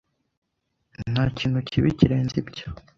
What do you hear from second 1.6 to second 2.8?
kibi kirenze ibyo.